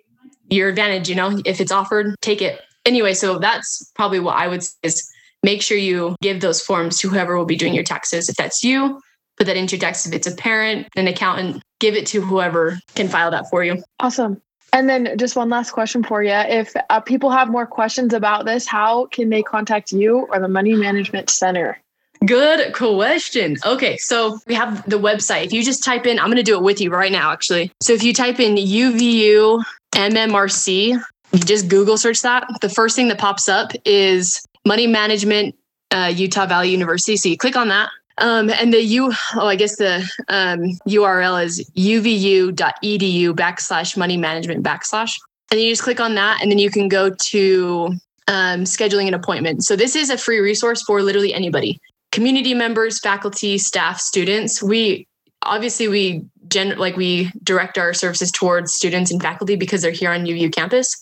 your 0.50 0.70
advantage, 0.70 1.08
you 1.08 1.16
know, 1.16 1.40
if 1.46 1.62
it's 1.62 1.72
offered, 1.72 2.16
take 2.22 2.42
it. 2.42 2.62
Anyway, 2.86 3.14
so 3.14 3.38
that's 3.38 3.92
probably 3.96 4.20
what 4.20 4.38
I 4.38 4.48
would 4.48 4.64
say 4.64 4.74
is 4.84 5.08
make 5.44 5.62
sure 5.62 5.78
you 5.78 6.16
give 6.22 6.42
those 6.42 6.62
forms 6.62 6.98
to 7.00 7.10
whoever 7.10 7.38
will 7.38 7.46
be 7.46 7.56
doing 7.56 7.74
your 7.74 7.84
taxes. 7.84 8.30
If 8.30 8.36
that's 8.36 8.64
you, 8.64 9.00
put 9.38 9.46
that 9.48 9.58
into 9.58 9.76
your 9.76 9.82
taxes. 9.82 10.12
If 10.12 10.16
it's 10.16 10.28
a 10.28 10.36
parent, 10.36 10.88
an 10.96 11.08
accountant, 11.08 11.62
give 11.80 11.96
it 11.96 12.08
to 12.08 12.22
whoever 12.22 12.80
can 12.96 13.08
file 13.08 13.32
that 13.32 13.50
for 13.50 13.64
you. 13.64 13.84
Awesome. 14.00 14.42
And 14.76 14.90
then 14.90 15.18
just 15.18 15.38
one 15.38 15.48
last 15.48 15.72
question 15.72 16.04
for 16.04 16.22
you. 16.22 16.34
If 16.34 16.74
uh, 16.90 17.00
people 17.00 17.30
have 17.30 17.50
more 17.50 17.66
questions 17.66 18.14
about 18.14 18.44
this, 18.44 18.68
how 18.68 19.06
can 19.06 19.30
they 19.30 19.42
contact 19.42 19.94
you 19.94 20.28
or 20.30 20.38
the 20.38 20.50
Money 20.50 20.74
Management 20.74 21.30
Center? 21.30 21.80
Good 22.26 22.74
question. 22.74 23.56
Okay, 23.66 23.96
so 23.96 24.38
we 24.48 24.54
have 24.54 24.84
the 24.90 25.00
website. 25.00 25.46
If 25.46 25.54
you 25.54 25.64
just 25.64 25.82
type 25.82 26.06
in, 26.06 26.20
I'm 26.20 26.26
going 26.26 26.36
to 26.36 26.44
do 26.44 26.58
it 26.58 26.62
with 26.62 26.82
you 26.82 26.90
right 26.90 27.12
now, 27.12 27.32
actually. 27.32 27.72
So 27.82 27.94
if 27.94 28.04
you 28.04 28.14
type 28.14 28.42
in 28.42 28.56
UVU 28.56 29.64
MMRC, 29.94 31.02
you 31.32 31.40
just 31.40 31.70
Google 31.70 31.98
search 31.98 32.20
that. 32.24 32.46
The 32.60 32.70
first 32.70 32.98
thing 32.98 33.08
that 33.08 33.18
pops 33.18 33.48
up 33.48 33.72
is 33.86 34.44
Money 34.66 34.88
Management 34.88 35.56
uh, 35.92 36.12
Utah 36.14 36.48
Valley 36.48 36.70
University. 36.70 37.16
So 37.16 37.30
you 37.30 37.38
click 37.38 37.56
on 37.56 37.70
that. 37.70 37.92
Um, 38.18 38.50
and 38.50 38.74
the 38.74 38.82
U, 38.82 39.12
oh, 39.36 39.48
I 39.48 39.56
guess 39.56 39.76
the 39.76 40.10
um, 40.30 40.62
URL 40.88 41.44
is 41.44 41.70
uvu.edu 41.78 43.34
backslash 43.34 43.98
money 43.98 44.18
management 44.18 44.64
backslash. 44.64 45.20
And 45.52 45.60
you 45.60 45.70
just 45.72 45.84
click 45.84 46.00
on 46.00 46.16
that, 46.16 46.42
and 46.42 46.50
then 46.50 46.58
you 46.58 46.72
can 46.72 46.88
go 46.88 47.10
to 47.10 47.94
um, 48.28 48.64
scheduling 48.64 49.08
an 49.08 49.14
appointment. 49.14 49.64
So 49.64 49.76
this 49.76 49.96
is 49.96 50.10
a 50.10 50.18
free 50.18 50.40
resource 50.40 50.82
for 50.84 51.02
literally 51.02 51.34
anybody 51.34 51.80
community 52.12 52.54
members, 52.54 52.98
faculty, 53.00 53.58
staff, 53.58 54.00
students. 54.00 54.64
We 54.64 55.06
obviously 55.42 55.90
we 55.90 56.24
gen 56.48 56.78
like 56.78 56.96
we 56.96 57.30
direct 57.44 57.78
our 57.78 57.94
services 57.94 58.32
towards 58.32 58.74
students 58.74 59.12
and 59.12 59.22
faculty 59.22 59.58
because 59.58 59.82
they're 59.82 59.92
here 59.92 60.12
on 60.12 60.24
UVU 60.26 60.54
campus 60.54 60.96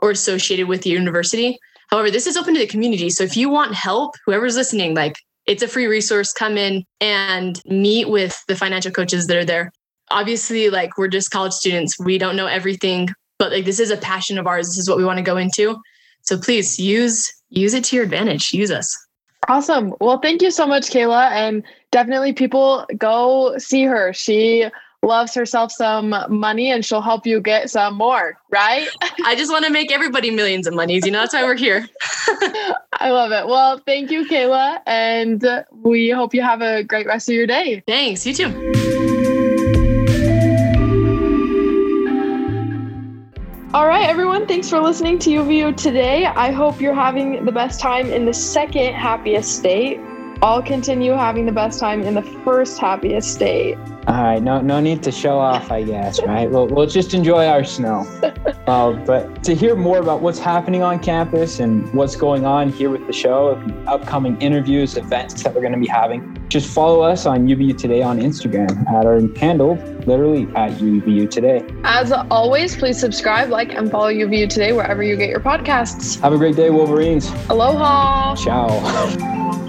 or 0.00 0.12
associated 0.12 0.68
with 0.68 0.82
the 0.82 0.90
university. 0.90 1.58
However, 1.88 2.10
this 2.10 2.26
is 2.26 2.36
open 2.36 2.54
to 2.54 2.60
the 2.60 2.68
community. 2.68 3.10
So 3.10 3.24
if 3.24 3.36
you 3.36 3.48
want 3.48 3.74
help, 3.74 4.14
whoever's 4.24 4.56
listening, 4.56 4.94
like 4.94 5.16
it's 5.46 5.62
a 5.62 5.68
free 5.68 5.86
resource. 5.86 6.32
Come 6.32 6.56
in 6.56 6.84
and 7.00 7.60
meet 7.66 8.08
with 8.08 8.44
the 8.48 8.56
financial 8.56 8.90
coaches 8.90 9.26
that 9.26 9.36
are 9.36 9.44
there. 9.44 9.72
Obviously, 10.10 10.70
like 10.70 10.96
we're 10.98 11.08
just 11.08 11.30
college 11.30 11.52
students. 11.52 11.98
We 11.98 12.18
don't 12.18 12.36
know 12.36 12.46
everything, 12.46 13.08
but 13.38 13.52
like 13.52 13.64
this 13.64 13.80
is 13.80 13.90
a 13.90 13.96
passion 13.96 14.38
of 14.38 14.46
ours. 14.46 14.68
This 14.68 14.78
is 14.78 14.88
what 14.88 14.98
we 14.98 15.04
want 15.04 15.18
to 15.18 15.24
go 15.24 15.36
into. 15.36 15.80
So 16.22 16.38
please 16.38 16.78
use 16.78 17.32
use 17.50 17.74
it 17.74 17.84
to 17.84 17.96
your 17.96 18.04
advantage. 18.04 18.52
Use 18.52 18.70
us. 18.70 18.94
Awesome. 19.48 19.94
Well, 20.00 20.18
thank 20.18 20.42
you 20.42 20.50
so 20.50 20.66
much, 20.66 20.84
Kayla. 20.84 21.30
And 21.30 21.62
definitely 21.90 22.32
people 22.32 22.86
go 22.96 23.56
see 23.58 23.84
her. 23.84 24.12
She 24.12 24.66
loves 25.02 25.34
herself 25.34 25.70
some 25.70 26.14
money 26.30 26.70
and 26.70 26.84
she'll 26.84 27.02
help 27.02 27.26
you 27.26 27.40
get 27.40 27.70
some 27.70 27.94
more, 27.94 28.38
right? 28.50 28.88
I 29.24 29.36
just 29.36 29.52
want 29.52 29.64
to 29.66 29.70
make 29.70 29.92
everybody 29.92 30.30
millions 30.30 30.66
of 30.66 30.74
monies. 30.74 31.04
You 31.04 31.12
know, 31.12 31.20
that's 31.20 31.34
why 31.34 31.44
we're 31.44 31.56
here. 31.56 31.86
I 33.00 33.10
love 33.10 33.32
it. 33.32 33.46
Well, 33.46 33.78
thank 33.78 34.10
you, 34.10 34.26
Kayla. 34.26 34.80
And 34.86 35.44
we 35.72 36.10
hope 36.10 36.34
you 36.34 36.42
have 36.42 36.62
a 36.62 36.82
great 36.82 37.06
rest 37.06 37.28
of 37.28 37.34
your 37.34 37.46
day. 37.46 37.82
Thanks. 37.86 38.26
You 38.26 38.34
too. 38.34 38.48
All 43.74 43.88
right, 43.88 44.08
everyone. 44.08 44.46
Thanks 44.46 44.70
for 44.70 44.80
listening 44.80 45.18
to 45.18 45.30
UVU 45.30 45.76
today. 45.76 46.26
I 46.26 46.52
hope 46.52 46.80
you're 46.80 46.94
having 46.94 47.44
the 47.44 47.50
best 47.50 47.80
time 47.80 48.12
in 48.12 48.24
the 48.24 48.32
second 48.32 48.94
happiest 48.94 49.56
state. 49.56 49.98
I'll 50.44 50.62
continue 50.62 51.12
having 51.12 51.46
the 51.46 51.52
best 51.52 51.80
time 51.80 52.02
in 52.02 52.12
the 52.12 52.22
first 52.44 52.78
happiest 52.78 53.32
state. 53.32 53.78
All 54.06 54.22
right, 54.22 54.42
no, 54.42 54.60
no 54.60 54.78
need 54.78 55.02
to 55.04 55.10
show 55.10 55.38
off, 55.38 55.72
I 55.72 55.82
guess, 55.84 56.22
right? 56.22 56.50
We'll, 56.50 56.66
we'll 56.66 56.86
just 56.86 57.14
enjoy 57.14 57.46
our 57.46 57.64
snow. 57.64 58.06
Uh, 58.66 58.92
but 59.04 59.44
to 59.44 59.54
hear 59.54 59.76
more 59.76 59.98
about 59.98 60.22
what's 60.22 60.38
happening 60.38 60.82
on 60.82 60.98
campus 60.98 61.60
and 61.60 61.92
what's 61.92 62.16
going 62.16 62.46
on 62.46 62.72
here 62.72 62.88
with 62.88 63.06
the 63.06 63.12
show, 63.12 63.50
upcoming 63.86 64.40
interviews, 64.40 64.96
events 64.96 65.42
that 65.42 65.54
we're 65.54 65.60
going 65.60 65.74
to 65.74 65.78
be 65.78 65.86
having, 65.86 66.42
just 66.48 66.72
follow 66.72 67.02
us 67.02 67.26
on 67.26 67.46
UVU 67.46 67.76
Today 67.76 68.02
on 68.02 68.18
Instagram 68.18 68.70
at 68.88 69.04
our 69.04 69.20
handle, 69.38 69.74
literally 70.06 70.44
at 70.56 70.72
UVU 70.78 71.30
Today. 71.30 71.62
As 71.84 72.10
always, 72.10 72.74
please 72.74 72.98
subscribe, 72.98 73.50
like, 73.50 73.74
and 73.74 73.90
follow 73.90 74.10
UVU 74.10 74.48
Today 74.48 74.72
wherever 74.72 75.02
you 75.02 75.16
get 75.16 75.28
your 75.28 75.40
podcasts. 75.40 76.18
Have 76.20 76.32
a 76.32 76.38
great 76.38 76.56
day, 76.56 76.70
Wolverines. 76.70 77.30
Aloha. 77.50 78.34
Ciao. 78.34 79.60